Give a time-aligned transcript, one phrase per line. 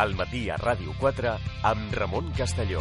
[0.00, 1.36] al matí a Ràdio 4
[1.68, 2.80] amb Ramon Castelló.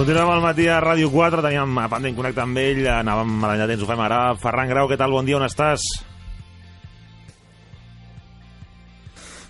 [0.00, 3.58] Continuem al matí a Ràdio 4, teníem a pendent connectar amb ell, anàvem a l'any
[3.60, 4.20] de temps, ho fem ara.
[4.40, 5.12] Ferran Grau, què tal?
[5.12, 5.82] Bon dia, on estàs?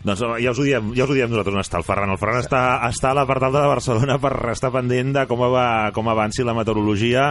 [0.02, 2.10] Doncs ja us ho diem, ja us ho diem nosaltres on està el Ferran.
[2.10, 5.45] El Ferran està, està a la part alta de Barcelona per estar pendent de com,
[5.54, 7.29] va, com avanci la meteorologia.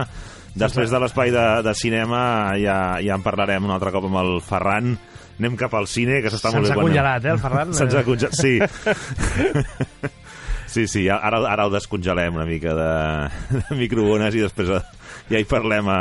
[0.56, 2.22] Després de l'espai de, de cinema
[2.56, 4.94] ja, ja en parlarem un altre cop amb el Ferran.
[5.36, 6.72] Anem cap al cine, que s'està molt bé.
[6.72, 7.76] Se'ns ha congelat, eh, el Ferran?
[7.76, 8.56] Se'ns ha congelat, sí.
[10.70, 12.90] Sí, sí, ara, ara el descongelem una mica de,
[13.56, 14.70] de microones i després
[15.30, 15.98] ja hi parlem a,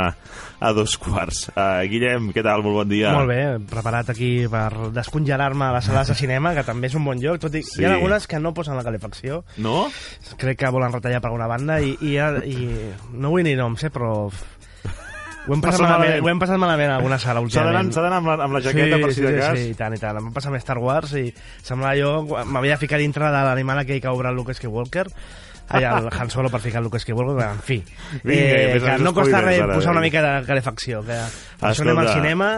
[0.60, 1.48] a dos quarts.
[1.56, 2.62] Uh, Guillem, què tal?
[2.66, 3.14] Molt bon dia.
[3.16, 7.06] Molt bé, preparat aquí per descongelar-me a les sales de cinema, que també és un
[7.10, 7.82] bon lloc, tot i sí.
[7.82, 9.44] hi ha algunes que no posen la calefacció.
[9.58, 9.88] No?
[10.38, 12.16] Crec que volen retallar per alguna banda i, i,
[12.54, 12.70] i
[13.18, 14.14] no vull ni noms, eh, però
[15.50, 17.92] ho hem passat, malament, ho hem passat malament a alguna sala últimament.
[17.96, 19.58] S'ha d'anar amb, la, amb la jaqueta sí, per si sí, de cas.
[19.60, 20.18] Sí, i tant, i tant.
[20.22, 21.28] Em va passar amb Star Wars i
[21.66, 22.14] semblava jo...
[22.46, 25.08] M'havia de ficar dintre de l'animal aquell que obre el Luke Skywalker
[25.70, 27.82] allà el Han Solo per ficar el Luke Skywalker, en fi.
[28.24, 30.22] Vinga, eh, que no costa res ara, posar una vinga.
[30.22, 31.18] mica de calefacció, que
[31.60, 32.54] per això anem al cinema...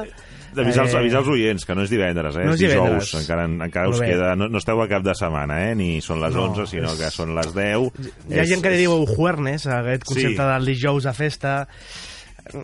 [0.51, 2.43] Avisar els, avisar els oients, que no és divendres, eh?
[2.43, 3.11] No és és dijous, divendres.
[3.21, 4.33] encara, encara us queda...
[4.35, 5.75] No, no esteu a cap de setmana, eh?
[5.79, 8.01] Ni són les No, 11, sinó és- que són les 10.
[8.33, 10.49] Hi ha gent que li diu Juernes, aquest concepte Sí.
[10.49, 11.53] del dijous de festa.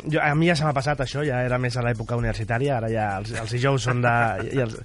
[0.10, 2.90] Jo, a mi ja se m'ha passat això, ja era més a l'època universitària, ara
[2.90, 4.16] ja els, els dijous són de...
[4.58, 4.80] I els...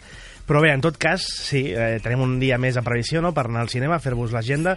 [0.46, 3.46] Però bé, en tot cas, sí, eh, tenim un dia més a previsió no, per
[3.46, 4.76] anar al cinema, fer-vos l'agenda.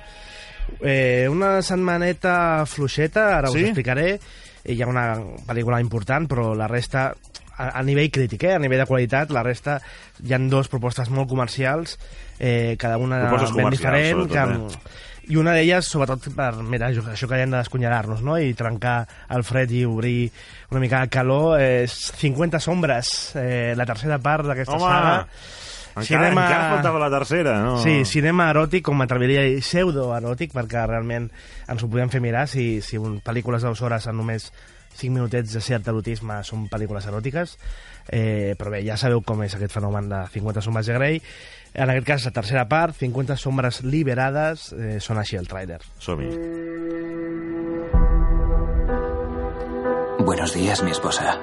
[0.79, 3.65] Eh, una setmaneta fluixeta, ara us Sí?
[3.69, 4.19] explicaré.
[4.65, 5.07] Hi ha una
[5.45, 7.09] pel·lícula important, però la resta
[7.57, 8.55] a, a nivell crític, eh?
[8.55, 9.79] a nivell de qualitat, la resta
[10.23, 11.97] hi han dues propostes molt comercials,
[12.39, 17.39] eh, cada una ben diferent, sobretot, que, i una d'elles, sobretot, per mira, això que
[17.41, 18.37] hem de descongelar-nos, no?
[18.39, 20.31] I trencar el fred i obrir
[20.71, 21.59] una mica de calor.
[21.61, 25.15] És 50 sombres, eh, la tercera part d'aquesta saga.
[25.95, 27.77] Encara, Cinema- encara faltava la tercera, no?
[27.79, 31.29] Sí, cinema eròtic, com m'atreviria a dir, pseudo-eròtic, perquè realment
[31.71, 34.49] ens ho podem fer mirar si, si un, pel·lícules de dues hores en només
[34.95, 37.57] 5 minutets de cert erotisme són pel·lícules eròtiques.
[38.07, 41.21] Eh, però bé, ja sabeu com és aquest fenomen de 50 sombres de Grey.
[41.75, 45.81] En aquest cas, la tercera part, 50 sombres liberades, eh, són així el tràiler.
[45.99, 46.31] Som-hi.
[50.25, 51.37] Buenos días, mi esposa.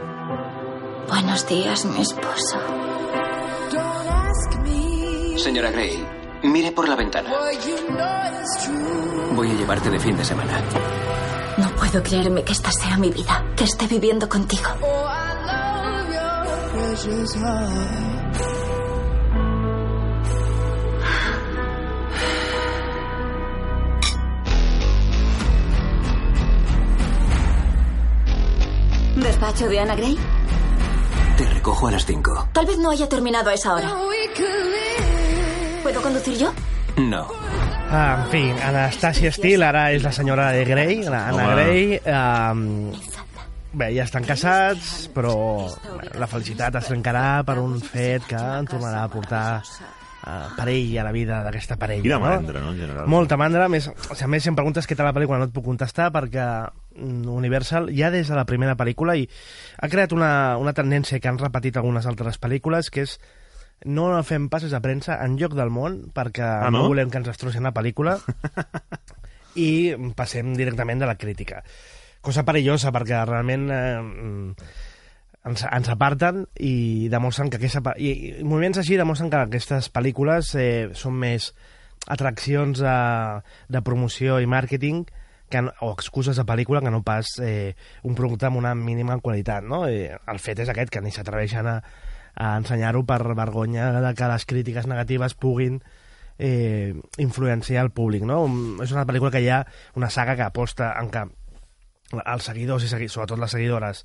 [1.09, 2.59] Buenos días, mi esposo.
[5.37, 6.05] Señora Gray,
[6.45, 7.31] mire por la ventana.
[9.35, 10.63] Voy a llevarte de fin de semana.
[11.93, 14.63] Puedo creerme que esta sea mi vida, que esté viviendo contigo.
[29.17, 30.19] ¿Despacho de Ana Gray?
[31.37, 32.49] Te recojo a las 5.
[32.55, 33.95] Tal vez no haya terminado a esa hora.
[35.83, 36.53] ¿Puedo conducir yo?
[36.97, 37.29] No.
[37.93, 41.57] En fi, Anastasia Steele ara és la senyora de Grey, la Anna Home.
[41.59, 41.99] Grey.
[42.09, 42.63] Um,
[43.77, 45.35] bé, ja estan casats, però
[46.17, 51.05] la felicitat es trencarà per un fet que en tornarà a portar uh, perill a
[51.05, 52.07] la vida d'aquesta parella.
[52.07, 52.31] Quina no?
[52.31, 53.13] mandra, no, en general?
[53.13, 53.69] Molta mandra.
[53.69, 55.69] Més, o sigui, a més, si em preguntes què tal la pel·lícula no et puc
[55.69, 56.49] contestar perquè
[56.97, 59.29] mm, Universal ja des de la primera pel·lícula i
[59.77, 63.19] ha creat una, una tendència que han repetit algunes altres pel·lícules que és
[63.85, 66.85] no fem passes a premsa en lloc del món perquè Ah, no?
[66.85, 66.89] no?
[66.93, 68.19] volem que ens destrossin la pel·lícula
[69.59, 71.63] i passem directament de la crítica.
[72.23, 74.55] Cosa perillosa perquè realment eh,
[75.45, 80.55] ens, ens aparten i demostren que aquesta, i, i moviments així demostren que aquestes pel·lícules
[80.55, 81.51] eh, són més
[82.11, 82.95] atraccions de,
[83.71, 85.05] de promoció i màrqueting
[85.53, 87.75] que, o excuses de pel·lícula que no pas eh,
[88.09, 89.67] un producte amb una mínima qualitat.
[89.69, 89.85] No?
[89.91, 91.77] Eh, el fet és aquest, que ni s'atreveixen a,
[92.35, 95.83] a ensenyar-ho per vergonya de que les crítiques negatives puguin
[96.39, 98.25] eh, influenciar el públic.
[98.29, 98.45] No?
[98.83, 99.65] És una pel·lícula que hi ha
[99.99, 101.27] una saga que aposta en que
[102.13, 104.05] els seguidors i segui, sobretot les seguidores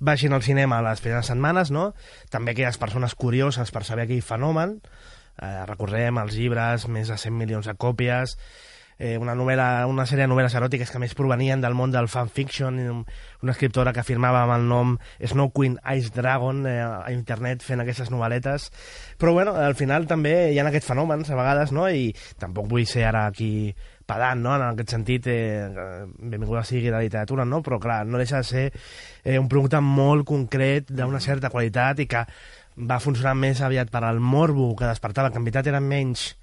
[0.00, 1.94] vagin al cinema les primeres setmanes, no?
[2.30, 4.80] També aquelles persones curioses per saber aquell fenomen.
[5.40, 8.36] Eh, recordem els llibres, més de 100 milions de còpies,
[8.98, 12.78] eh, una, novel·la, una sèrie de novel·les eròtiques que més provenien del món del fanfiction,
[13.42, 17.82] una escriptora que firmava amb el nom Snow Queen Ice Dragon eh, a internet fent
[17.84, 18.70] aquestes novel·letes.
[19.20, 21.88] Però bueno, al final també hi ha aquests fenòmens a vegades, no?
[21.88, 22.10] I
[22.40, 23.74] tampoc vull ser ara aquí
[24.06, 24.54] pedant, no?
[24.54, 27.60] En aquest sentit, eh, eh, benvinguda sigui la literatura, no?
[27.62, 32.08] Però clar, no deixa de ser eh, un producte molt concret, d'una certa qualitat i
[32.10, 32.24] que
[32.76, 36.34] va funcionar més aviat per al morbo que despertava, que en veritat era menys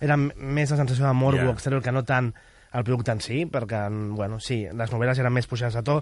[0.00, 1.52] era més la sensació de morbo yeah.
[1.54, 2.32] exterior que no tant
[2.72, 3.80] el producte en si, perquè,
[4.14, 5.96] bueno, sí, les novel·les eren més pujades de to,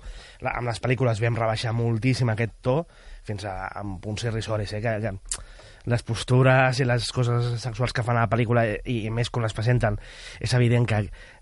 [0.45, 2.83] la, amb les pel·lícules vam rebaixar moltíssim aquest to,
[3.29, 5.15] fins a, a punts irrisoris, eh, que, que
[5.89, 9.45] les postures i les coses sexuals que fan a la pel·lícula i, i més com
[9.45, 9.97] les presenten
[10.44, 10.99] és evident que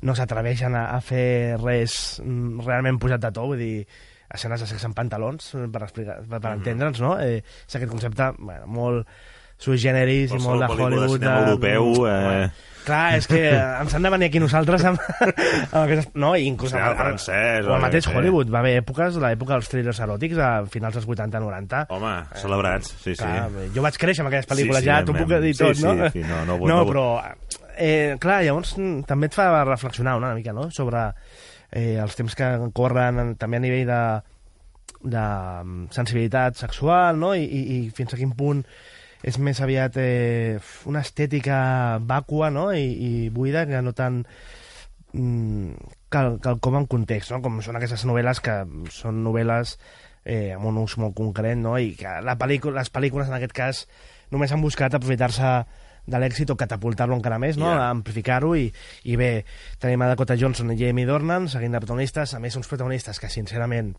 [0.06, 3.86] no s'atreveixen a, a fer res mm, realment pujat de to, vull dir
[4.32, 7.16] escenes de sexe en pantalons, per, explicar, per, per entendre'ns, no?
[7.22, 9.18] Eh, és aquest concepte bueno, molt
[9.58, 11.18] sui generis i molt de de Hollywood.
[11.20, 12.48] cinema europeu, eh.
[12.86, 13.40] Clar, és que
[13.82, 16.12] ens han de venir aquí nosaltres amb, amb aquestes...
[16.14, 16.70] No, i inclús...
[16.70, 18.16] Cinema amb- francès, o o el mateix què sé.
[18.20, 18.52] Hollywood.
[18.54, 21.80] Va haver èpoques, l'època dels thrillers eròtics, a finals dels 80-90.
[21.96, 23.24] Home, celebrats, sí, sí.
[23.24, 25.80] Clar, jo vaig créixer amb aquelles pel·lícules, Sí, sí, ja t'ho puc dir sí, tot,
[25.80, 26.10] sí, no?
[26.14, 27.06] sí, no, no, no, no- però,
[27.74, 31.08] eh, clar, llavors mm, també et fa reflexionar una mica, no?, sobre
[31.72, 34.00] eh, els temps que corren, en- també a nivell de,
[35.10, 35.26] de
[35.64, 38.62] mm, sensibilitat sexual, no?, I, i, i fins a quin punt
[39.26, 41.58] és més aviat eh, una estètica
[42.06, 44.20] vàcua, no?, i, i buida, que no tant
[45.12, 47.40] mm, cal, cal com en context, no?
[47.42, 48.60] com són aquestes novel·les que
[48.94, 49.76] són novel·les
[50.22, 51.74] eh, amb un ús molt concret, no?
[51.78, 53.82] i que la les pel·lícules en aquest cas
[54.30, 55.56] només han buscat aprofitar-se
[56.06, 57.66] de l'èxit o catapultar-lo encara més, no?
[57.66, 57.90] Ja.
[57.90, 58.68] amplificar-ho i,
[59.10, 59.30] i bé,
[59.82, 63.30] tenim a Dakota Johnson i Jamie Dornan seguint de protagonistes, a més uns protagonistes que
[63.32, 63.96] sincerament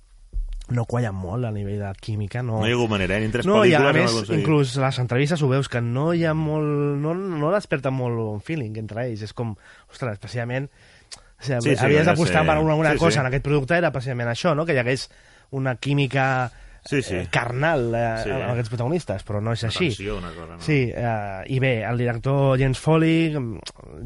[0.70, 3.20] no quallen molt a nivell de química, no, No hi ha hagut manera, eh?
[3.24, 4.42] Ni en tres no, i a pel·lícules més, hem aconseguit.
[4.42, 6.68] inclús les entrevistes ho veus, que no hi ha molt...
[7.00, 9.22] No, no desperta molt un feeling entre ells.
[9.24, 9.56] És com,
[9.92, 10.68] ostres, precisament...
[10.68, 13.20] O sigui, Sí, sí, havies no, d'apostar per alguna Sí, cosa sí.
[13.22, 14.66] en aquest producte, era precisament això, no?
[14.66, 15.08] que hi hagués
[15.52, 16.50] una química
[16.88, 17.16] Sí, sí.
[17.16, 18.32] eh, carnal eh, Sí.
[18.32, 19.92] amb aquests protagonistes, però no és així.
[19.92, 20.62] Atenció, una cosa, no?
[20.66, 23.60] Sí, eh, i bé, el director James Foley mm,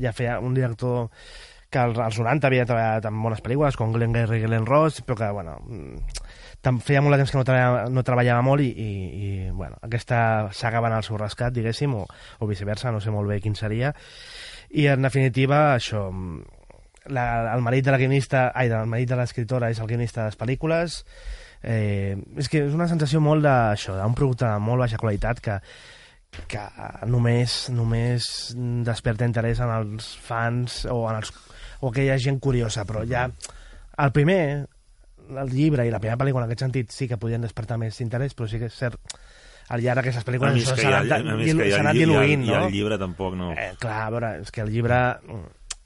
[0.03, 1.07] ja feia un director
[1.71, 4.99] que als, als 90 havia treballat en bones pel·lícules, com Glenn Gary i Glenn Ross,
[5.07, 6.01] però que, bueno, mm,
[6.61, 8.89] feia molt de temps que no treballava, no treballava molt i, i,
[9.25, 12.05] i bueno, aquesta saga va anar al seu rescat, diguéssim, o,
[12.39, 13.93] o viceversa, no sé molt bé quin seria.
[14.71, 16.07] I, en definitiva, això,
[17.09, 20.31] la, el marit de la guionista, ai, el marit de l'escriptora és el guionista de
[20.31, 21.01] les pel·lícules,
[21.63, 25.57] eh, és que és una sensació molt d'això, d'un producte de molt baixa qualitat que,
[26.51, 26.65] que
[27.09, 28.29] només, només
[28.85, 31.33] desperta interès en els fans o en els,
[31.81, 33.27] o aquella gent curiosa, però ja
[34.01, 34.67] el primer,
[35.31, 38.35] el llibre i la primera pel·lícula en aquest sentit sí que podien despertar més interès,
[38.37, 38.99] però sí que és cert
[39.71, 41.21] al llarg d'aquestes pel·lícules s'ha anat,
[41.79, 42.65] anat diluint, no?
[42.65, 43.51] el llibre tampoc no...
[43.55, 44.97] Eh, clar, a veure, és que el llibre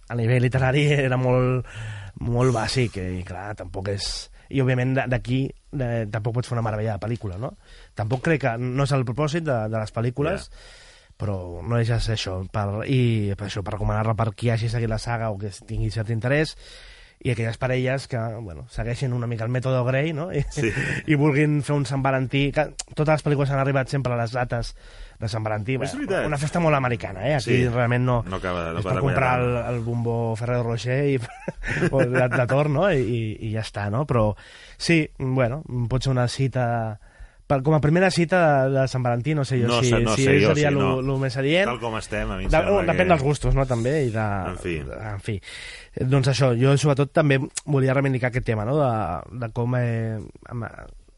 [0.10, 1.68] a nivell literari era molt,
[2.26, 4.10] molt bàsic i clar, tampoc és...
[4.46, 5.40] I òbviament d'aquí
[5.74, 7.56] de, tampoc pots fer una meravella de pel·lícula, no?
[7.98, 10.46] Tampoc crec que no és el propòsit de, de les pel·lícules,
[11.18, 14.70] però no deixa de ser això, per, i per això, per recomanar-la per qui hagi
[14.70, 16.54] seguit la saga o que tingui cert interès,
[17.26, 20.28] i aquelles parelles que bueno, segueixin una mica el mètode Grey no?
[20.32, 20.70] I, Sí.
[21.10, 24.36] i vulguin fer un Sant Valentí que totes les pel·lícules han arribat sempre a les
[24.36, 24.76] dates
[25.18, 26.26] de Sant Valentí És veritat.
[26.28, 27.34] una festa molt americana eh?
[27.40, 27.68] aquí Sí.
[27.72, 31.20] realment no, No acaba- no és per comprar el, el bombo Ferrero Rocher i,
[31.92, 32.86] o de, de torn no?
[32.94, 34.06] I, i ja està no?
[34.06, 34.36] però
[34.78, 37.00] sí, bueno, pot ser una cita
[37.48, 40.00] per, com a primera cita de, de Sant Valentí no sé jo No si, sé-
[40.02, 41.02] no si sé jo, seria sí, lo, no.
[41.06, 43.10] lo més adient Tal com estem, a mi de, sembla depèn que...
[43.14, 44.26] dels gustos, no, també, i de...
[44.54, 44.76] En fi.
[44.88, 45.36] de- En fi.
[46.02, 50.18] Doncs això, jo sobretot també volia reivindicar aquest tema, no?, de, de com eh,
[50.52, 50.66] amb,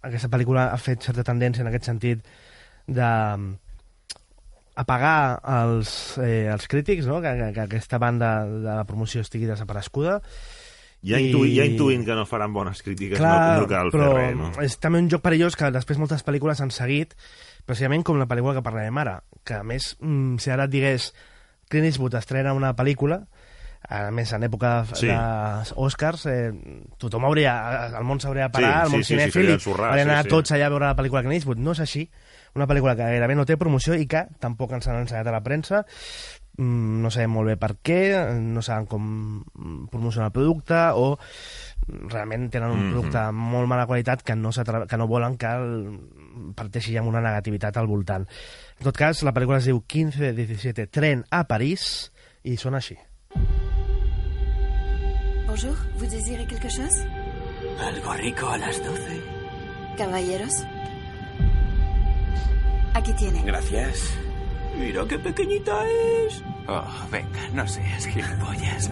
[0.07, 2.27] aquesta pel·lícula ha fet certa tendència en aquest sentit
[2.87, 3.07] de
[4.77, 9.47] apagar els, eh, els crítics, no?, que, que, que aquesta banda de la promoció estigui
[9.49, 10.19] desapareguda.
[11.07, 14.11] Ja, I- intu ja intuint que no faran bones crítiques, Clar, no, no cal però
[14.13, 14.51] fer res, no?
[14.65, 17.15] és també un joc perillós que després moltes pel·lícules han seguit,
[17.65, 21.13] precisament com la pel·lícula que parlarem ara, que a més, mm, si ara et digués
[21.69, 23.25] Clint Eastwood estrena una pel·lícula,
[23.89, 25.07] a més en època Sí.
[25.07, 26.51] d'Oscars, eh,
[26.97, 27.53] tothom hauria,
[27.97, 29.89] el món s'hauria de parar, Sí, el món sí, sí, sí, cinèfil, farien i ensorrar,
[29.91, 30.29] haurien sí, sí.
[30.29, 31.57] tots allà a veure la pel·lícula Clint Eastwood.
[31.59, 32.09] No és així.
[32.55, 35.43] Una pel·lícula que gairebé no té promoció i que tampoc ens han ensenyat a la
[35.43, 35.85] premsa.
[36.57, 37.99] Mm, no sabem molt bé per què,
[38.41, 39.43] no saben com
[39.91, 41.19] promocionar el producte o
[41.87, 42.91] realment tenen un Mhm.
[42.91, 47.21] producte de molt mala qualitat que no, que no volen que el parteixi amb una
[47.21, 48.27] negativitat al voltant.
[48.79, 52.11] En tot cas, la pel·lícula es diu 15-17 Tren a París
[52.43, 52.97] i són així.
[55.47, 57.07] Bonjour, vous désirez quelque chose
[57.79, 59.21] Algo rico a las 12.
[59.97, 60.65] Caballeros.
[62.93, 63.43] Aquí tiene.
[63.43, 64.17] Gracias.
[64.79, 66.43] Mira qué pequeñita es.
[66.67, 68.91] Oh, venga, no seas gilipollas.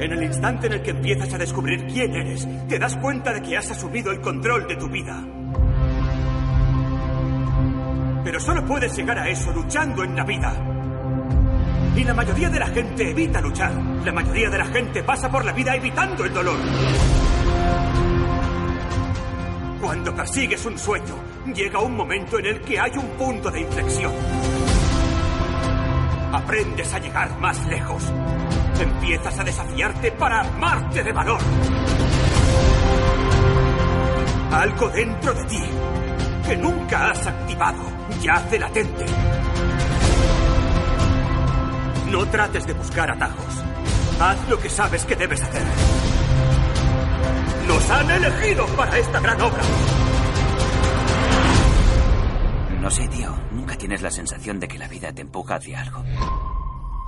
[0.00, 3.42] En el instante en el que empiezas a descubrir quién eres, te das cuenta de
[3.42, 5.22] que has asumido el control de tu vida.
[8.24, 10.79] Pero solo puedes llegar a eso luchando en la vida.
[11.96, 13.72] Y la mayoría de la gente evita luchar.
[14.04, 16.56] La mayoría de la gente pasa por la vida evitando el dolor.
[19.80, 21.14] Cuando persigues un sueño,
[21.54, 24.12] llega un momento en el que hay un punto de inflexión.
[26.32, 28.04] Aprendes a llegar más lejos.
[28.80, 31.40] Empiezas a desafiarte para armarte de valor.
[34.52, 35.62] Algo dentro de ti
[36.46, 37.82] que nunca has activado
[38.20, 39.06] yace latente.
[42.10, 43.62] No trates de buscar atajos.
[44.20, 45.62] Haz lo que sabes que debes hacer.
[47.68, 49.62] Nos han elegido para esta gran obra.
[52.80, 53.36] No sé, tío.
[53.52, 56.02] ¿Nunca tienes la sensación de que la vida te empuja hacia algo?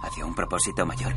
[0.02, 1.12] ¿Hacia un propósito mayor?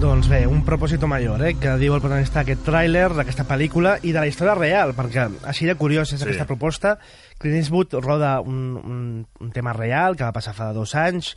[0.00, 4.10] Doncs bé, un propòsit major, eh, que diu el protagonista d'aquest tràiler, d'aquesta pel·lícula, i
[4.12, 6.24] de la història real, perquè així de curiós és Sí.
[6.26, 6.98] aquesta proposta.
[7.38, 11.36] Clint Eastwood roda un, un, un tema real que va passar fa dos anys,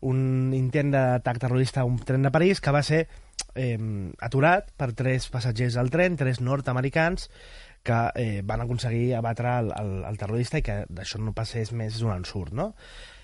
[0.00, 3.06] un intent d'atac terrorista a un tren de París que va ser
[3.54, 3.78] eh,
[4.20, 7.30] aturat per tres passatgers del tren, tres nord-americans,
[7.82, 12.00] que eh, van aconseguir abatre el, el, el terrorista i que d'això no passés més
[12.00, 12.74] d'un ensurt, no?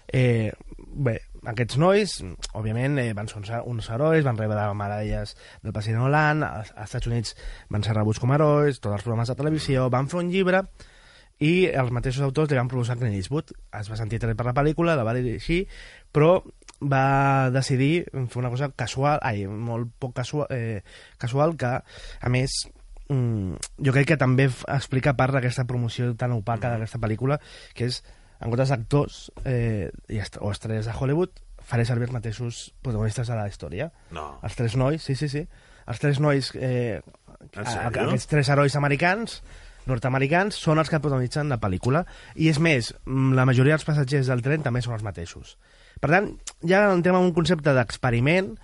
[0.06, 1.16] Eh, bé,
[1.50, 2.12] aquests nois,
[2.54, 7.10] òbviament, eh, van ser uns, herois, van rebre medalles del president Hollande, als, als Estats
[7.10, 7.34] Units
[7.74, 10.62] van ser rebuts com a herois, tots els programes de televisió, van fer un llibre
[11.42, 13.52] i els mateixos autors li van proposar Clint Eastwood.
[13.76, 15.66] Es va sentir tret per la pel·lícula, la va dirigir,
[16.14, 16.38] però
[16.80, 20.82] va decidir fer una cosa casual, ai, molt poc casual, eh,
[21.18, 21.70] casual que,
[22.20, 22.50] a més,
[23.08, 23.54] mm,
[23.86, 27.40] jo crec que també explica part d'aquesta promoció tan opaca d'aquesta pel·lícula,
[27.74, 28.02] que és,
[28.40, 31.30] en comptes d'actors eh, i est o estrelles de Hollywood,
[31.66, 33.90] faré servir els mateixos protagonistes de la història.
[34.12, 34.38] No.
[34.44, 35.46] Els tres nois, sí, sí, sí.
[35.86, 37.00] Els tres nois, eh,
[37.56, 39.40] a- aquests tres herois americans,
[39.86, 42.04] nord-americans, són els que protagonitzen la pel·lícula.
[42.34, 45.56] I és més, mm, la majoria dels passatgers del tren també són els mateixos.
[46.02, 46.32] Per tant,
[46.66, 48.54] ja entrem en un concepte d'experiment,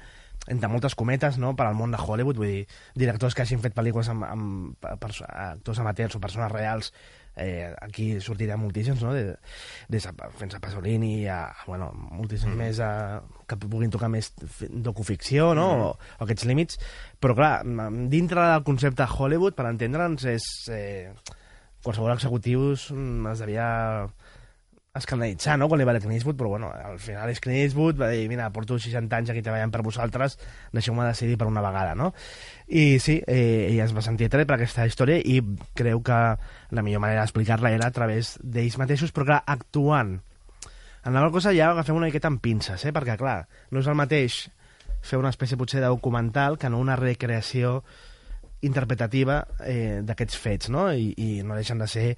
[0.50, 2.62] entre moltes cometes, no?, per al món de Hollywood, vull dir,
[2.98, 6.90] directors que hagin fet pel·lícules amb, amb perso- actors amateurs o persones reals,
[7.38, 9.36] eh, aquí sortirà moltíssims, no?, de,
[9.88, 12.58] des de fins a Pasolini a, bueno, moltíssims mm.
[12.58, 15.86] més a, que puguin tocar més fi- docuficció, no?, mm.
[15.86, 16.82] o, o aquests límits,
[17.22, 17.54] però clar,
[18.10, 20.50] dintre del concepte Hollywood, per entendre'ns, és...
[20.74, 21.38] Eh,
[21.82, 23.68] qualsevol executius mm, es devia
[24.92, 27.96] escandalitzar, no?, quan li va dir Clint Eastwood, però bueno, al final és Clint Eastwood,
[27.96, 30.36] va dir, mira, porto 60 anys aquí treballant per vosaltres,
[30.76, 32.10] deixeu-me decidir per una vegada, no?
[32.68, 35.38] I sí, eh, ella es va sentir tret per aquesta història i
[35.78, 36.18] creu que
[36.76, 40.18] la millor manera d'explicar-la era a través d'ells mateixos, però clar, actuant.
[41.08, 42.92] En la cosa ja agafem una miqueta amb pinces, eh?
[42.92, 44.44] perquè clar, no és el mateix
[45.00, 47.78] fer una espècie potser de documental que no una recreació
[48.60, 50.90] interpretativa eh, d'aquests fets, no?
[50.92, 52.08] I, I no deixen de ser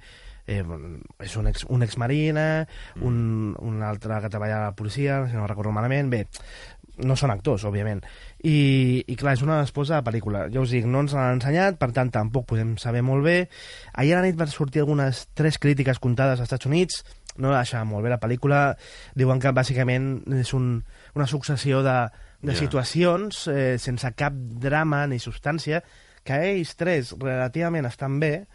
[0.47, 0.63] eh,
[1.25, 2.67] és un ex, un exmarina,
[3.01, 6.25] un, un altre que treballa a la policia, si no recordo malament, bé,
[7.03, 8.05] no són actors, òbviament.
[8.47, 10.45] I, i clar, és una esposa de pel·lícula.
[10.53, 13.37] Ja us dic, no ens l'han ensenyat, per tant, tampoc podem saber molt bé.
[13.93, 17.01] Ahir a la nit van sortir algunes tres crítiques comptades als Estats Units,
[17.35, 18.77] no deixa molt bé la pel·lícula,
[19.17, 20.77] diuen que bàsicament és un,
[21.19, 21.97] una successió de,
[22.45, 22.59] de Ja.
[22.61, 24.31] situacions eh, sense cap
[24.63, 25.81] drama ni substància,
[26.25, 28.45] que ells tres relativament estan bé,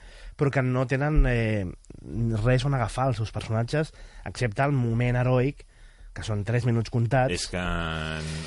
[0.41, 1.67] però que no tenen eh,
[2.41, 3.93] res on agafar els seus personatges,
[4.29, 5.67] excepte el moment heroic,
[6.17, 7.35] que són 3 minuts comptats.
[7.35, 7.61] És que...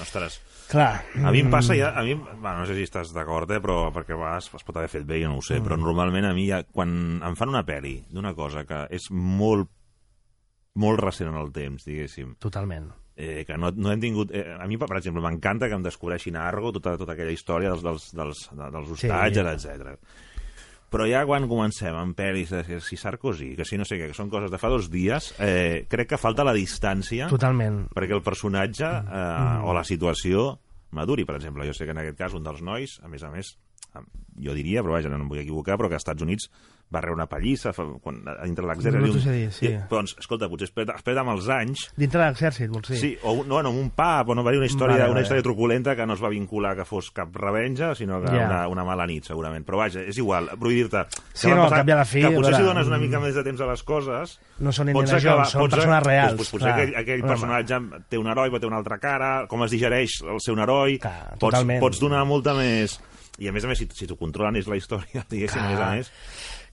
[0.04, 0.42] Ostres...
[0.74, 1.04] Clar.
[1.20, 1.92] A mi em mm, passa ja...
[2.00, 4.80] A mi, bueno, no sé si estàs d'acord, eh, però perquè a vegades es pot
[4.80, 7.52] haver fet bé, jo no ho sé, però normalment a mi ja, quan em fan
[7.52, 9.70] una pel·li d'una cosa que és molt
[10.82, 12.90] molt recent en el temps, diguéssim, Totalment.
[13.16, 14.34] eh, que no, no hem tingut...
[14.34, 17.74] Eh, a mi, per exemple, m'encanta que em descobreixin a Argo tota, tota aquella història
[17.74, 19.70] dels, dels, dels, dels hostatges, sí.
[19.70, 20.33] etc.
[20.94, 24.12] Però ja quan comencem amb pel·lis de que si Sarkozy, que si no sé què,
[24.12, 27.88] que són coses de fa dos dies, eh, crec que falta la distància Totalment.
[27.98, 30.52] perquè el personatge eh, o la situació
[30.94, 31.66] maduri, per exemple.
[31.66, 33.56] Jo sé que en aquest cas un dels nois, a més a més,
[34.42, 36.50] jo diria, però vaja, no em vull equivocar, però que als Estats Units
[36.94, 39.02] va rebre una pallissa fa, quan, dintre l'exèrcit.
[39.02, 39.68] No dir, sí.
[39.72, 41.88] I, doncs, escolta, potser espera, espera amb els anys...
[41.98, 43.00] Dintre de l'exèrcit, vols dir?
[43.02, 45.26] Sí, o no, no, un pub, o no va dir una història, Vale, una vale.
[45.28, 48.46] història truculenta que no es va vincular que fos cap revenja, sinó que Ja.
[48.48, 49.66] una, una mala nit, segurament.
[49.66, 51.06] Però vaja, és igual, vull dir-te...
[51.34, 52.88] Sí, no, al passar cap i a la fi, Que potser a si veure, dones
[52.94, 54.38] una mica més de temps a les coses...
[54.64, 56.76] No són Indiana Jones, són persones reals, Doncs, doncs, potser clar.
[56.78, 57.80] aquell, aquell personatge
[58.14, 61.00] té un heroi, però té una altra cara, com es digereix el ser un heroi...
[61.04, 61.82] Clar, pots, totalment.
[61.84, 63.00] pots donar molta més...
[63.42, 65.82] I a més a més, si, si t'ho controlen és la història, diguéssim, a més
[65.82, 65.88] a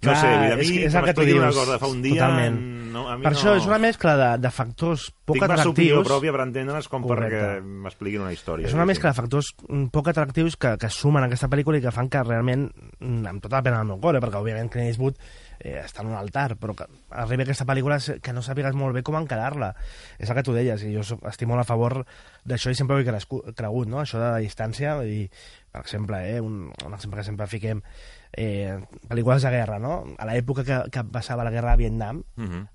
[0.00, 0.14] Clar.
[0.14, 1.42] No sé, vull dir, a mi, és, que és el que tu dius.
[1.42, 2.22] una cosa fa un dia...
[2.22, 2.60] Totalment.
[2.90, 3.38] No, a mi per no...
[3.38, 6.08] això és una mescla de, de factors poc Tinc massa opinió atractius.
[6.08, 7.36] pròpia per entendre's com Correcte.
[7.36, 8.66] perquè m'expliquin una història.
[8.66, 11.84] És una mescla de factors mm, poc atractius que, que sumen a aquesta pel·lícula i
[11.84, 12.64] que fan que realment,
[12.98, 15.20] mm, amb tota la pena del meu cor, eh, perquè òbviament Clint Eastwood
[15.60, 16.88] eh, està en un altar, però que
[17.22, 19.74] arribi aquesta pel·lícula que no sàpigues molt bé com encarar-la.
[20.18, 22.00] És el que tu deies, i jo soc, estic molt a favor
[22.48, 24.00] d'això i sempre ho he cregut, no?
[24.02, 25.28] això de la distància, i,
[25.70, 27.84] per exemple, eh, un, un exemple que sempre fiquem,
[28.32, 30.04] eh, pel·lícules de guerra, no?
[30.18, 32.66] A l'època que, que passava la guerra a Vietnam, Mhm.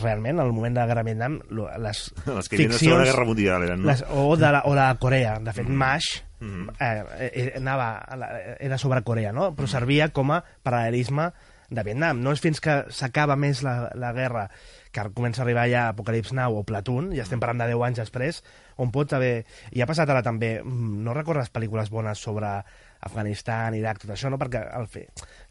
[0.00, 2.78] realment, al moment de la guerra a Vietnam, les Les que hi havia de Segona
[2.78, 3.04] ficcions...
[3.08, 3.88] Guerra Mundial eren, no?
[3.88, 5.38] Les, o, de la, o de Corea.
[5.40, 5.76] De fet, Mhm.
[5.76, 6.68] MASH Mhm.
[6.78, 9.54] eh, eh, anava, la- era sobre Corea, no?
[9.56, 11.32] però servia com a paral·lelisme
[11.70, 12.20] de Vietnam.
[12.22, 14.48] No és fins que s'acaba més la, la guerra
[14.92, 17.98] que comença a arribar ja Apocalypse Now o Platoon, ja estem parlant de 10 anys
[17.98, 18.42] després,
[18.76, 19.44] on pot haver...
[19.72, 22.62] I ha passat ara també, mm, no recordes pel·lícules bones sobre
[23.00, 24.38] Afganistan, Iraq, tot això, no?
[24.40, 25.04] perquè al fi,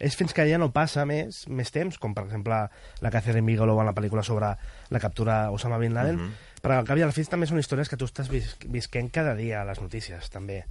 [0.03, 2.57] és fins que ja no passa més, més temps, com per exemple
[3.01, 4.49] la Catherine Bigelow en la pel·lícula sobre
[4.89, 6.33] la captura Osama Bin Laden, Mhm.
[6.61, 9.35] però al cap i al fi també són històries que tu estàs vis visquent cada
[9.35, 10.65] dia a les notícies, també.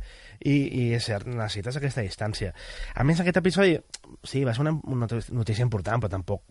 [0.45, 2.53] I, I és cert, necessites aquesta distància.
[2.95, 3.79] A més, aquest episodi,
[4.23, 6.43] sí, va ser una, una notícia important, però tampoc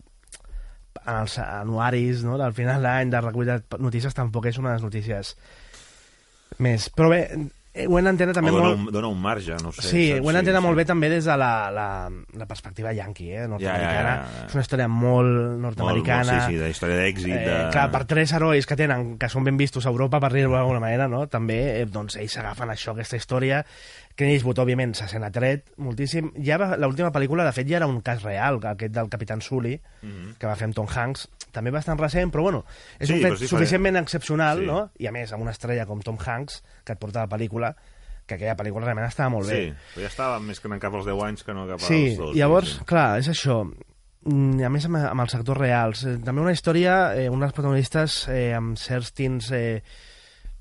[1.06, 4.74] en els anuaris no, del final d'any de recull de notícies tampoc és una de
[4.80, 5.36] les notícies
[6.58, 6.88] més...
[6.96, 7.20] Però bé,
[7.84, 8.80] ho hem d'entendre també o dona, molt...
[8.80, 9.84] un, dona un marge, no sé.
[9.84, 10.22] Sí, saps?
[10.22, 11.88] ho hem d'entendre molt bé també des de la, la,
[12.40, 14.14] la perspectiva yanqui, eh, nord-americana.
[14.14, 14.46] Ja, ja, ja, ja.
[14.48, 16.30] És una història molt nord-americana.
[16.32, 17.34] molt, sí, sí, de història d'èxit.
[17.34, 17.58] Eh, de...
[17.74, 20.80] clar, per tres herois que tenen, que són ben vistos a Europa, per dir-ho d'alguna
[20.82, 21.26] manera, no?
[21.28, 23.60] també, eh, doncs, ells agafen això, aquesta història,
[24.16, 26.30] Clint Eastwood, òbviament, se sent atret moltíssim.
[26.42, 30.36] Ja l'última pel·lícula, de fet, ja era un cas real, aquest del Capitán Sully, Mhm.
[30.38, 32.64] que va fer amb Tom Hanks, també bastant recent, però bueno,
[32.98, 34.66] és Sí, un fet sí, suficientment excepcional, Sí.
[34.66, 34.90] no?
[34.98, 37.74] I a més, amb una estrella com Tom Hanks, que et porta la pel·lícula,
[38.26, 39.66] que aquella pel·lícula realment estava molt bé.
[39.68, 42.16] Sí, però ja estava més que anant cap als 10 anys que no cap Sí,
[42.18, 42.84] als llavors, sí.
[42.84, 43.70] clar, és això.
[44.24, 46.04] Mm, A més, amb, amb els sectors reals.
[46.04, 49.82] Eh, També una història, eh, uns dels protagonistes eh, amb certs tints eh,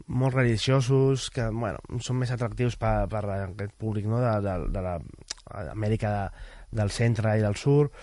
[0.07, 4.85] molt religiosos, que, bueno, són més atractius per, per aquest públic, no?, de, de, de
[4.85, 6.47] l'Amèrica de,
[6.81, 7.93] del centre i del sud.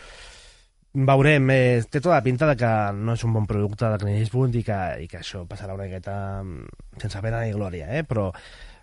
[0.93, 4.19] Veurem, eh, té tota la pinta de que no és un bon producte de Clint
[4.21, 8.03] Eastwood i que, i que això passarà una miqueta mm, sense pena ni glòria, eh?
[8.05, 8.27] però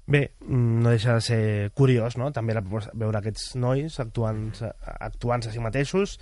[0.09, 1.43] bé, mm, no deixa de ser
[1.77, 2.31] curiós, no?
[2.33, 4.47] també la, veure aquests nois actuant,
[4.97, 6.17] actuant a si mateixos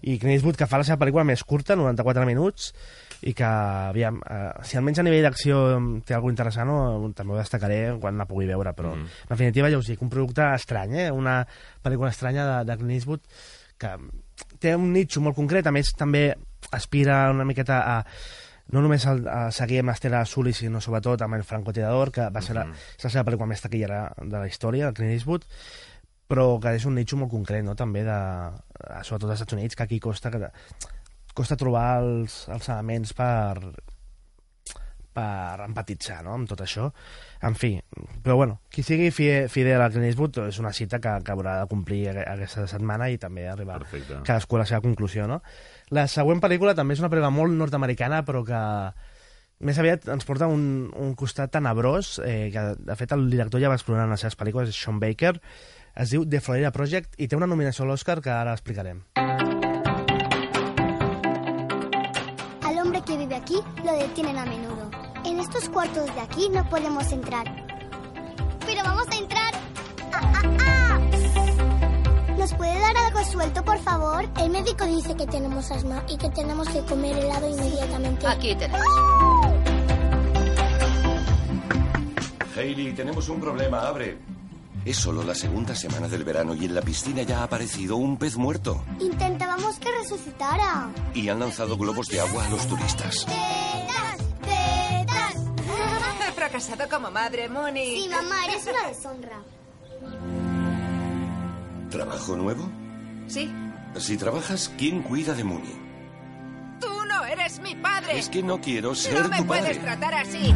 [0.00, 2.72] i Clint Eastwood que fa la seva pel·lícula més curta, 94 minuts
[3.26, 5.60] i que, aviam, eh, si almenys a nivell d'acció
[6.06, 9.06] té alguna interessant, no, també ho destacaré quan la pugui veure, però Mhm.
[9.06, 11.10] en definitiva ja us dic, un producte estrany, eh?
[11.10, 11.46] una
[11.82, 13.20] pel·lícula estranya de, de Clint Eastwood
[13.78, 13.96] que
[14.58, 16.34] té un nitxo molt concret, a més també
[16.72, 18.04] aspira una miqueta a
[18.70, 22.42] no només a, a seguir amb Estela Sully, sinó sobretot amb el francotirador, que va
[22.44, 22.66] ser la,
[22.98, 25.46] és la seva pel·lícula més taquillera de la història, el Clint Eastwood,
[26.28, 28.18] però que és un nitxo molt concret, no?, també, de,
[29.08, 30.50] sobretot als Estats Units, que aquí costa, que,
[31.38, 33.70] costa trobar els, els elements per
[35.18, 36.34] per empatitzar no?
[36.36, 36.84] amb tot això.
[37.42, 37.72] En fi,
[38.22, 41.56] però bueno, qui sigui fi- fidel a Clint Eastwood és una cita que, que haurà
[41.62, 44.20] de complir aqu- aquesta setmana i també arribar Perfecte.
[44.26, 45.40] cadascú a la seva conclusió, no?
[45.90, 48.60] La següent pel·lícula també és una pel·lícula molt nord-americana, però que
[49.66, 53.72] més aviat ens porta un, un costat tenebrós, eh, que de fet el director ja
[53.72, 55.34] va explorar en les seves pel·lícules, és Sean Baker,
[55.98, 59.02] es diu The Florida Project i té una nominació a l'Oscar que ara explicarem.
[59.18, 59.37] Al
[64.22, 64.90] lo detienen a menudo.
[65.24, 67.46] En estos cuartos de aquí no podemos entrar.
[68.66, 69.54] Pero vamos a entrar.
[70.12, 71.00] ¡Ah, ah, ah!
[72.36, 74.28] ¿Nos puede dar algo suelto, por favor?
[74.38, 78.26] El médico dice que tenemos asma y que tenemos que comer helado inmediatamente.
[78.26, 78.80] Aquí tenés.
[82.56, 84.18] Hailey, tenemos un problema, abre.
[84.84, 88.16] Es solo la segunda semana del verano y en la piscina ya ha aparecido un
[88.16, 88.84] pez muerto.
[89.00, 90.90] Intentábamos que resucitara.
[91.14, 93.26] Y han lanzado globos de agua a los turistas.
[93.26, 93.87] ¡Tetas!
[96.48, 98.02] Fracasado como madre, Moni.
[98.02, 99.42] Sí, mamá, eres una deshonra.
[101.90, 102.70] ¿Trabajo nuevo?
[103.26, 103.52] Sí.
[103.98, 105.76] Si trabajas, ¿quién cuida de Mooney?
[106.80, 108.18] Tú no eres mi padre.
[108.18, 110.54] Es que no quiero ser no me tu puedes tratar así.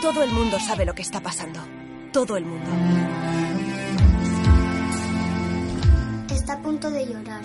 [0.00, 1.60] Todo el mundo sabe lo que está pasando.
[2.12, 2.70] todo el mundo.
[6.30, 7.42] Está a punto de llorar.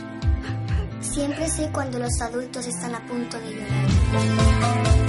[1.01, 5.08] Siempre sé cuando los adultos están a punto de llorar.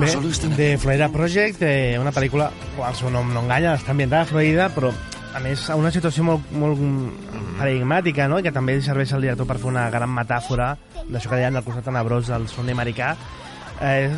[0.00, 0.06] Bé,
[0.56, 2.50] de Florida Project, eh, una pel·lícula,
[2.88, 4.90] el seu nom no enganya, està ambientada a Florida, però
[5.34, 6.80] a més a una situació molt, molt
[7.58, 8.40] paradigmàtica, no?
[8.42, 10.72] Que també serveix al director per fer una gran metàfora
[11.08, 13.12] d'això que deien del costat tenebrós del somni americà.
[13.80, 14.10] Eh,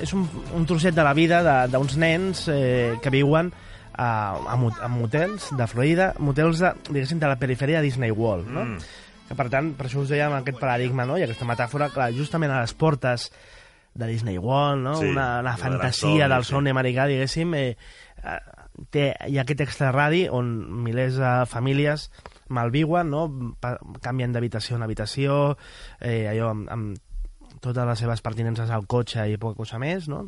[0.00, 0.24] és- un,
[0.56, 3.52] un trosset de la vida de- d'uns nens eh, que viuen
[3.92, 4.08] a,
[4.48, 8.48] a, mot- a motels de Florida, motels de, diguéssim, de la perifèria de Disney World,
[8.48, 8.64] no?
[8.64, 8.78] Mm.
[9.28, 11.18] Que, per tant, per això us dèiem aquest paradigma, no?
[11.20, 13.28] I aquesta metàfora, clar, justament a les portes
[13.94, 14.96] de Disney World, no?
[14.96, 16.54] Sí, una, una fantasia del sí.
[16.54, 17.76] somni americà, diguéssim, eh,
[18.22, 18.38] eh,
[18.90, 20.52] té, hi ha aquest extraradi on
[20.84, 22.08] milers de famílies
[22.52, 23.26] malviuen, no?
[23.60, 25.40] Pa, canvien d'habitació en habitació,
[26.00, 27.08] eh, allò amb, amb
[27.62, 30.24] totes les seves pertinences al cotxe i poca cosa més, no?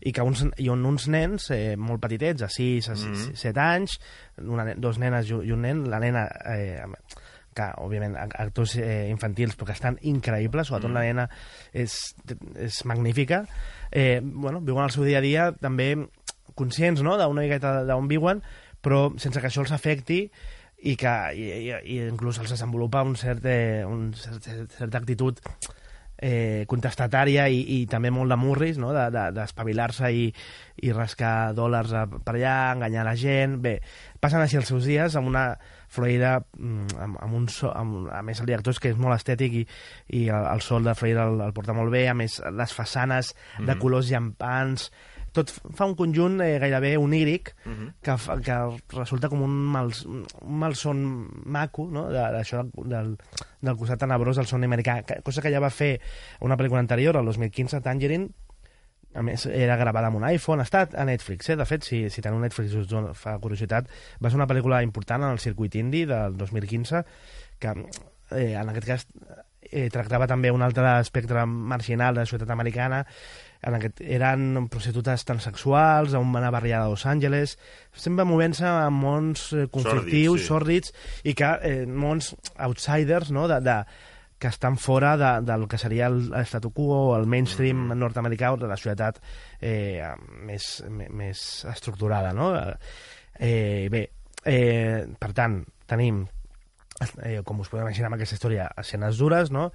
[0.00, 2.96] I, que uns, i on uns nens eh, molt petitets, de 6 a
[3.42, 3.98] 7 anys,
[4.44, 6.28] una, dos nenes i un nen, la nena...
[6.52, 6.84] Eh,
[7.56, 11.24] que, òbviament, ac- actors eh, infantils, però que estan increïbles, sobretot la nena
[11.72, 11.96] és,
[12.60, 13.42] és magnífica.
[13.90, 15.94] Eh, bueno, viuen el seu dia a dia també
[16.56, 17.16] conscients no?
[17.20, 18.42] d'una miqueta d'on viuen,
[18.84, 20.26] però sense que això els afecti
[20.86, 24.44] i que i, i, i inclús els desenvolupa un cert, eh, un cert,
[24.76, 25.40] certa actitud
[26.18, 28.92] eh, contestatària i, i també molt de murris, no?
[28.92, 30.26] d'espavilar-se de, d'espavilar-se i,
[30.86, 33.58] i rascar dòlars a, per allà, enganyar la gent...
[33.62, 33.78] Bé,
[34.20, 35.48] passen així els seus dies amb una
[35.92, 39.14] Florida mm, amb, amb un so, amb, a més el director és que és molt
[39.14, 39.66] estètic i,
[40.18, 43.34] i el, el sol de Florida el, el porta molt bé, a més les façanes
[43.58, 43.78] de Mhm.
[43.84, 44.90] colors llampants
[45.36, 47.90] tot fa un conjunt eh, gairebé oníric Mhm.
[48.02, 48.56] que, fa, que
[48.96, 50.24] resulta com un, mal, un
[50.58, 51.04] malson
[51.44, 52.06] maco no?
[52.08, 53.16] de- d'això del,
[53.60, 56.00] del costat tenebrós del somni americà, cosa que ja va fer
[56.40, 58.30] una pel·lícula anterior, el 2015, Tangerine,
[59.16, 61.56] a més, era gravada amb un iPhone, estat a Netflix, eh?
[61.56, 63.88] de fet, si, si teniu Netflix us dona- fa curiositat,
[64.20, 67.00] va ser una pel·lícula important en el circuit indie del 2015,
[67.58, 67.72] que
[68.32, 69.06] eh, en aquest cas
[69.70, 73.00] eh, tractava també un altre espectre marginal de la societat americana,
[73.62, 77.58] en aquest, eren prostitutes transexuals a una barriada de Los Angeles,
[77.92, 80.50] sempre movent-se en mons eh, conflictius, sí.
[80.50, 80.92] sòrdids,
[81.24, 83.80] i que eh, mons outsiders, no?, de, de,
[84.38, 87.98] que estan fora de, del que seria el statu quo, el mainstream Mm.
[87.98, 89.20] nord-americà o de la societat
[89.60, 90.04] eh,
[90.44, 92.50] més, més estructurada, no?
[93.38, 94.10] Eh, bé,
[94.44, 96.26] eh, per tant, tenim,
[97.22, 99.70] eh, com us podeu imaginar amb aquesta història, escenes dures, no?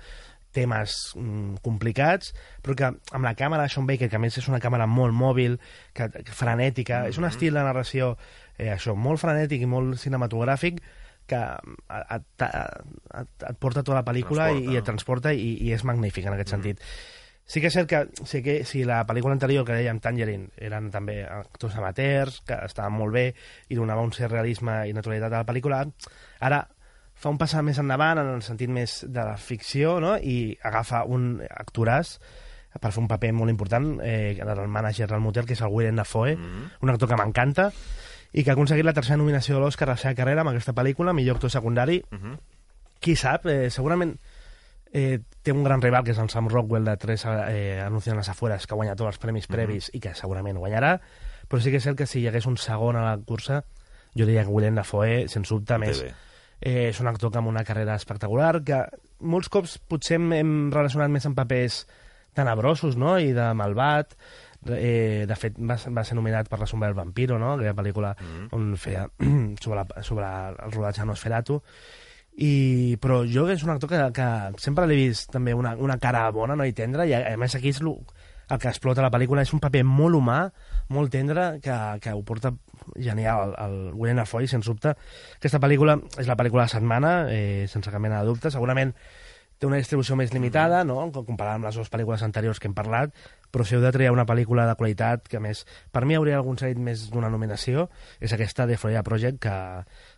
[0.56, 2.34] Temes mm, complicats,
[2.64, 5.16] però que amb la càmera de Sean Baker, que a més és una càmera molt
[5.16, 5.58] mòbil,
[5.98, 8.16] que, que frenètica, és un estil de narració
[8.58, 10.82] eh, això, molt frenètic i molt cinematogràfic,
[11.32, 15.50] que et, et, et, et porta tota la pel·lícula Transporta, i, i et transporta i,
[15.68, 16.86] i és magnífic en aquest sentit.
[17.52, 20.88] Sí que és cert que, sí que si la pel·lícula anterior que dèiem Tangerine eren
[20.94, 23.26] també actors amateurs, que estaven molt bé
[23.70, 25.82] i donava un cert realisme i naturalitat a la pel·lícula,
[26.48, 26.62] ara
[27.22, 30.16] fa un pas més endavant en el sentit més de la ficció no?
[30.18, 32.16] i agafa un actoràs
[32.72, 35.98] per fer un paper molt important eh, del mànager del motel, que és el Willem
[36.00, 36.38] Dafoe,
[36.82, 37.68] un actor que m'encanta
[38.32, 40.74] i que ha aconseguit la tercera nominació de l'Oscar a la seva carrera amb aquesta
[40.74, 42.00] pel·lícula, millor actor secundari.
[43.02, 44.16] Qui sap, eh, segurament
[44.94, 48.22] eh, té un gran rival, que és el Sam Rockwell de Tres eh, Anuncios en
[48.22, 50.96] les afueres, que guanya tots els premis previs i que segurament guanyarà,
[51.50, 53.64] però sí que és cert que si hi hagués un segon a la cursa,
[54.16, 56.14] jo diria que Willem Dafoe, sens dubte, més, bé.
[56.62, 58.86] Eh, és un actor que amb una carrera espectacular, que
[59.20, 61.84] molts cops potser hem, hem relacionat més amb papers
[62.38, 64.14] tenebrosos, no?, i de malvat,
[64.72, 68.14] eh, de fet va, va ser nominat per La sombra del vampiro, no?, aquella pel·lícula
[68.56, 69.08] on feia
[69.64, 71.60] sobre, la, sobre el rodatge de Nosferatu,
[72.32, 74.28] i, però jo és un actor que, que
[74.64, 76.64] sempre l'he vist també una, una cara bona no?
[76.64, 77.98] i tendra i a, a més aquí és lo,
[78.48, 80.40] el que explota la pel·lícula és un paper molt humà
[80.96, 82.54] molt tendre que, que ho porta
[82.96, 84.96] genial el, el Willem Dafoe sens dubte
[85.38, 88.96] aquesta pel·lícula és la pel·lícula de la setmana eh, sense cap mena de dubte segurament
[89.62, 91.04] té una distribució més limitada, no?
[91.14, 93.14] comparada amb les dues pel·lícules anteriors que hem parlat,
[93.54, 96.58] però si heu de triar una pel·lícula de qualitat que, més, per mi hauria algun
[96.58, 97.86] seguit més d'una nominació,
[98.18, 99.54] és aquesta de Florida Project, que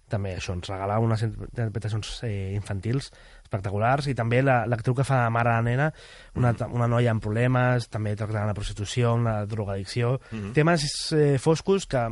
[0.09, 3.11] també això ens regala unes interpretacions eh, infantils
[3.43, 5.87] espectaculars i també la- l'actriu que fa de mare a la nena,
[6.35, 10.53] una, una noia amb problemes, també tractant la prostitució, la drogadicció, Mhm.
[10.53, 12.07] temes eh, foscos que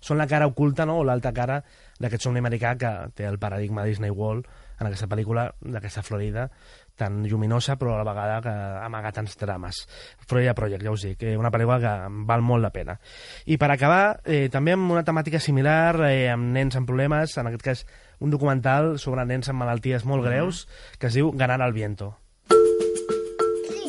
[0.00, 0.98] són la cara oculta no?
[0.98, 1.62] o l'alta cara
[1.98, 4.46] d'aquest somni americà que té el paradigma Disney World
[4.80, 6.50] en aquesta pel·lícula d'aquesta Florida
[6.96, 8.52] tan lluminosa però a la vegada que
[8.86, 9.82] amaga tants drames.
[10.26, 11.92] Florida Project, ja us dic, eh, una pel·lícula que
[12.28, 12.98] val molt la pena.
[13.46, 17.46] I per acabar, eh, també amb una temàtica similar, eh, amb nens amb problemes, en
[17.46, 17.86] aquest cas
[18.20, 20.66] un documental sobre nens amb malalties molt greus,
[20.98, 22.16] que es diu Ganar al viento.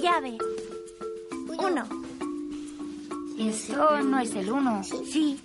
[0.01, 0.37] Llave.
[1.47, 1.87] Uno.
[3.39, 4.83] Eso no es el uno.
[4.83, 5.39] Sí.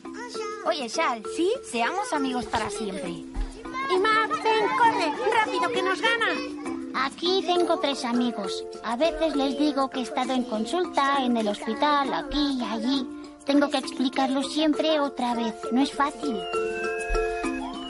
[0.67, 1.53] Oye, Shal, ¿sí?
[1.65, 3.09] Seamos amigos para siempre.
[3.09, 6.68] Y Max, ven, corre, rápido, que nos gana.
[6.95, 8.65] Aquí tengo tres amigos.
[8.85, 13.07] A veces les digo que he estado en consulta, en el hospital, aquí y allí.
[13.45, 15.55] Tengo que explicarlo siempre otra vez.
[15.73, 16.37] No es fácil.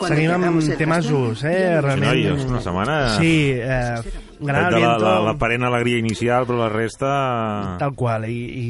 [0.06, 1.80] Seguim amb temes us, eh?
[1.82, 2.12] Realment...
[2.14, 2.96] Sí, noi, és una setmana...
[3.18, 7.11] Sí, eh, gran de la, la, la parent alegria inicial, però la resta...
[7.80, 8.68] Tal qual, i, i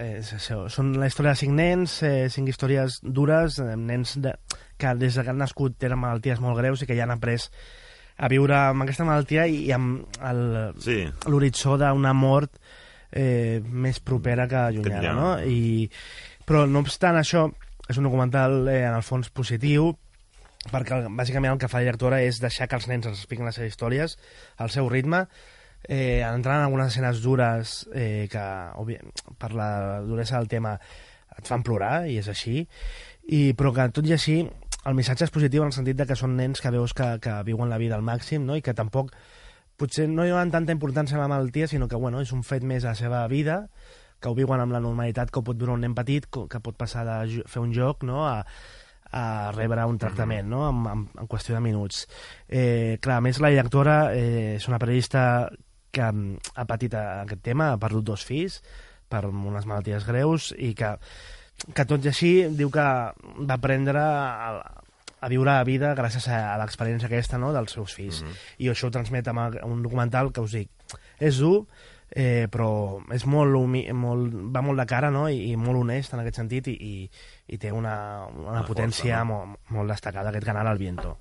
[0.00, 4.32] és això, són la història de cinc nens, eh, cinc històries dures, eh, nens de,
[4.80, 7.50] que des que han nascut tenen malalties molt greus i que ja han après
[8.22, 11.00] a viure amb aquesta malaltia i, i amb el- Sí.
[11.26, 12.54] l'horitzó d'una mort
[13.10, 15.30] eh, més propera que llunyana, no?
[15.44, 15.90] I,
[16.46, 17.48] però, no obstant això,
[17.90, 19.90] és un documental eh, en el fons positiu,
[20.70, 23.58] perquè bàsicament el que fa la directora és deixar que els nens ens expliquin les
[23.58, 24.14] seves històries
[24.62, 25.24] al seu ritme,
[25.88, 28.44] eh, entrant en algunes escenes dures eh, que,
[28.78, 29.00] òbvi,
[29.42, 30.76] per la duresa del tema,
[31.36, 32.62] et fan plorar, i és així,
[33.26, 34.38] i, però que tot i així
[34.86, 37.36] el missatge és positiu en el sentit de que són nens que veus que, que
[37.46, 38.56] viuen la vida al màxim no?
[38.58, 39.12] i que tampoc
[39.78, 42.62] potser no hi donen tanta importància a la malaltia, sinó que bueno, és un fet
[42.66, 43.68] més a la seva vida,
[44.22, 46.76] que ho viuen amb la normalitat que ho pot viure un nen petit, que pot
[46.78, 48.20] passar de fer un joc no?
[48.28, 48.44] a,
[49.10, 49.24] a
[49.56, 50.68] rebre un tractament no?
[50.68, 52.04] en, en, en qüestió de minuts.
[52.48, 55.24] Eh, clar, a més, la directora eh, és una periodista
[55.92, 58.60] que mm, ha patit a- aquest tema, ha perdut dos fills
[59.10, 60.94] per unes malalties greus i que,
[61.74, 64.50] que tot i així diu que va aprendre a,
[65.22, 68.22] a viure la vida gràcies a, a l'experiència aquesta no, dels seus fills.
[68.58, 70.70] I això ho transmet amb un documental que us dic,
[71.22, 71.66] és dur,
[72.10, 75.28] eh, però és molt, humi, molt, va molt de cara no?
[75.30, 76.94] I, i molt honest en aquest sentit i, i,
[77.54, 81.16] i té una, una, Una potència força, molt, molt destacada aquest canal al viento.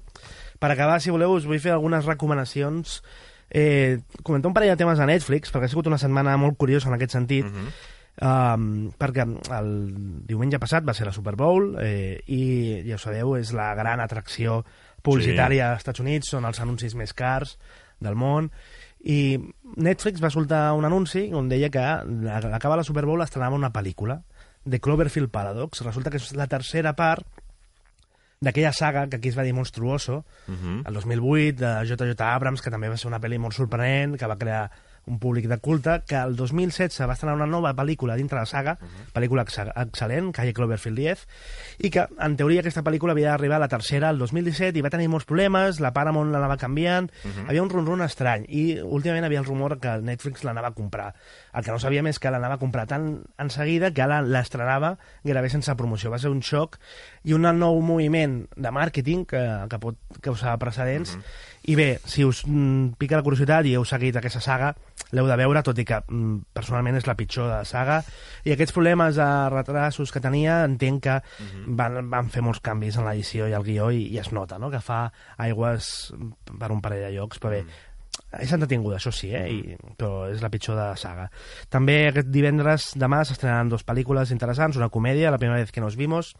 [0.62, 3.00] Per acabar, si voleu, us vull fer algunes recomanacions.
[3.50, 6.90] Eh, comentar un parell de temes a Netflix, perquè ha sigut una setmana molt curiosa
[6.90, 7.48] en aquest sentit.
[7.48, 7.72] Mhm.
[8.22, 9.70] Um, perquè el
[10.28, 14.02] diumenge passat va ser la Super Bowl eh, i, ja ho sabeu, és la gran
[14.04, 14.66] atracció
[15.02, 17.56] publicitària als Estats Units, són els anuncis més cars
[18.04, 18.52] del món
[19.08, 19.40] i
[19.78, 23.72] Netflix va soltar un anunci on deia que a l'acabar la Super Bowl estrenava una
[23.74, 24.20] pel·lícula
[24.66, 25.82] de Cloverfield Paradox.
[25.82, 27.26] Resulta que és la tercera part
[28.42, 30.84] d'aquella saga que aquí es va dir Monstruoso, Mhm.
[30.86, 32.22] el 2008, de J.J.
[32.36, 34.70] Abrams, que també va ser una pel·li molt sorprenent, que va crear
[35.08, 38.78] un públic de culte, que el 2016 va estrenar una nova pel·lícula dintre la saga,
[39.16, 41.26] pel·lícula ex excel·lent, Calle Cloverfield 10,
[41.88, 44.94] i que, en teoria, aquesta pel·lícula havia d'arribar a la tercera el 2017 i va
[44.94, 47.10] tenir molts problemes, la Paramount l'anava canviant,
[47.48, 51.12] havia un ronron estrany, i últimament havia el rumor que Netflix l'anava a comprar.
[51.54, 54.96] El que no sabíem és que l'anava a comprar tan en seguida que ara l'estrenava
[55.24, 56.12] gairebé sense promoció.
[56.12, 56.78] Va ser un xoc
[57.28, 61.18] i un nou moviment de màrqueting que, que pot causar precedents.
[61.70, 64.72] I bé, si us mm, pica la curiositat i heu seguit aquesta saga,
[65.14, 68.00] l'heu de veure, tot i que mm, personalment és la pitjor de la saga.
[68.48, 71.20] I aquests problemes de retrasos que tenia, entenc que
[71.68, 74.72] van, van fer molts canvis en l'edició i el guió i, i es nota, no?,
[74.74, 75.06] que fa
[75.38, 76.12] aigües
[76.58, 77.64] per un parell de llocs, però bé,
[78.40, 79.44] és entretinguda, això sí, eh?
[79.52, 81.28] I, però és la pitjor de la saga.
[81.70, 85.96] També aquest divendres, demà, s'estrenaran dues pel·lícules interessants, una comèdia, La primera vez que nos
[86.00, 86.34] vimos,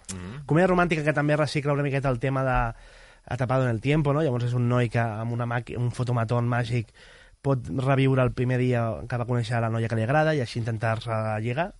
[0.48, 2.60] comèdia romàntica que també recicla una miqueta el tema de
[3.26, 4.24] Atapado en el tiempo, no?
[4.24, 6.92] Llavors és un noi que amb una un fotomatón màgic
[7.42, 10.60] pot reviure el primer dia que va conèixer la noia que li agrada i així
[10.62, 11.72] intentar-se lligar.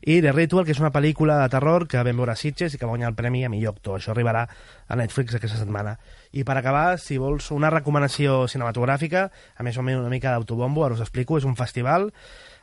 [0.00, 2.78] I The Ritual, que és una pel·lícula de terror que vam veure a Sitges i
[2.78, 3.98] que va guanyar el premi a millor actor.
[3.98, 5.98] Això arribarà a Netflix aquesta setmana.
[6.32, 10.86] I per acabar, si vols una recomanació cinematogràfica, a més o menys una mica d'autobombo,
[10.86, 12.08] ara us explico, és un festival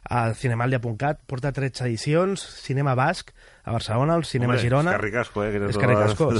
[0.03, 3.31] al cinemalia.cat, porta 13 edicions, cinema basc,
[3.63, 4.91] a Barcelona, al Cinema Hombre, Girona.
[4.91, 5.51] És Carricasco, eh?
[5.51, 5.81] que És la-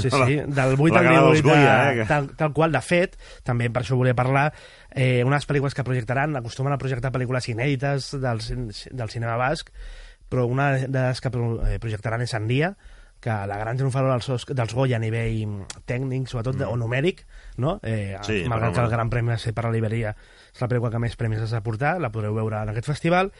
[0.00, 0.36] sí, la- sí.
[0.46, 1.94] Del 8 la al gala 18, dels Goya, eh?
[1.98, 4.52] que- tal, tal qual, de fet, també per això volia parlar,
[4.90, 9.68] eh, unes pel·lícules que projectaran, acostumen a projectar pel·lícules inèdites del, del cinema basc,
[10.28, 12.72] però una de les que eh, projectaran és Sandia,
[13.20, 16.68] que la gran triomfadora dels, dels Goya a nivell tècnic, sobretot, mm.
[16.70, 17.24] o numèric,
[17.58, 17.78] no?
[17.82, 20.14] Eh, Sí, malgrat que el gran premi va ser per la Liberia,
[20.54, 23.32] és la pel·lícula que més premis has de portar, la podreu veure en aquest festival,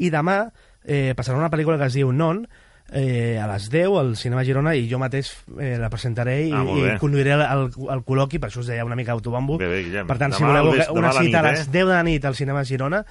[0.00, 0.46] i demà
[0.84, 2.46] eh, passarà una pel·lícula que es diu Non,
[2.92, 6.62] eh, a les 10 al Cinema Girona i jo mateix eh, la presentaré i, Ah,
[6.62, 9.58] i conduiré el, el, el col·loqui, per això us deia una mica autobombo.
[9.58, 10.06] Bé, bé, Guillem.
[10.06, 11.66] Per tant, si Demà voleu al ves- una demà a la cita a nit, les
[11.66, 11.70] eh?
[11.74, 13.04] 10 de la nit al Cinema Girona,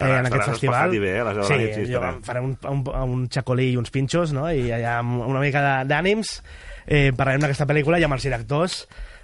[0.00, 0.90] eh, en aquest festival.
[1.02, 4.46] bé, eh, les sí, sí, jo faré un, un, un xacolí i uns pinxos, no?
[4.50, 6.38] i allà amb una mica d'ànims
[6.86, 8.80] eh, parlarem d'aquesta pel·lícula i amb els directors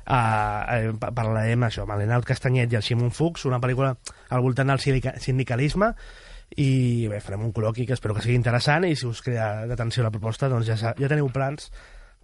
[0.07, 3.95] eh, eh, pa- parlarem això, amb l'Enaut Castanyet i el Ximon Fuchs, una pel·lícula
[4.31, 5.93] al voltant del sindica- sindicalisme
[6.61, 10.05] i bé, farem un col·loqui que espero que sigui interessant i si us crida d'atenció
[10.05, 11.71] la proposta doncs ja, ja teniu plans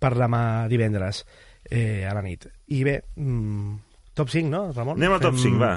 [0.00, 1.24] per demà divendres
[1.70, 2.46] eh, a la nit.
[2.72, 3.74] I bé, mm,
[4.16, 4.96] top 5, no, Ramon?
[5.00, 5.72] Anem a top Fem- 5, va.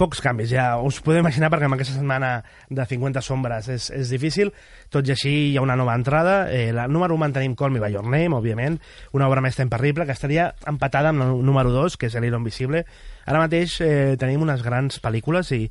[0.00, 2.30] Pocs canvis, ja us podeu imaginar perquè amb aquesta setmana
[2.72, 4.52] de 50 sombres és, és difícil,
[4.88, 7.82] tot i així hi ha una nova entrada, eh, la número 1 mantenim Call Me
[7.82, 8.78] By Your Name, òbviament,
[9.12, 12.40] una obra més imperrible que estaria empatada amb la número 2, que és El Hilo
[12.40, 12.86] Invisible.
[13.28, 15.66] Ara mateix eh, tenim unes grans pel·lícules i,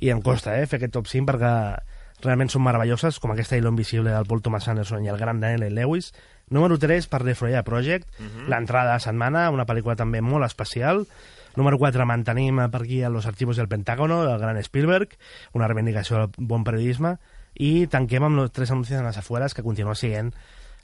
[0.00, 1.52] i em costa eh, fer aquest top 5 perquè
[2.24, 5.76] realment són meravelloses, com aquesta Hilo Invisible del Paul Thomas Anderson i el gran Daniel
[5.76, 6.14] Lewis.
[6.48, 8.48] Número 3 per The Freya Project, uh -huh.
[8.48, 11.06] l'entrada de setmana, una pel·lícula també molt especial.
[11.56, 15.16] Número 4 mantenim per aquí a Los Archivos del Pentágono, del gran Spielberg,
[15.52, 17.16] una reivindicació del bon periodisme,
[17.54, 20.32] i tanquem amb los tres anuncis en les afueres, que continua sent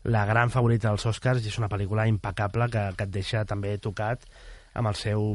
[0.04, 3.76] la gran favorita dels Oscars i és una pel·lícula impecable que, que et deixa també
[3.82, 4.24] tocat
[4.78, 5.34] amb el seu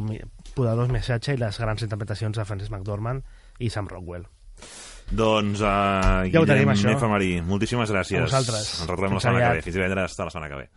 [0.56, 3.22] poderós missatge i les grans interpretacions de Francis McDormand
[3.60, 4.26] i Sam Rockwell.
[5.12, 7.12] Doncs, uh, Ja ho tenim, Guillem això.
[7.12, 8.24] Marí, moltíssimes gràcies.
[8.24, 8.72] A vosaltres.
[8.80, 9.66] Ens retrobem la setmana que ve.
[9.68, 10.70] Fins divendres, hasta la setmana que ve.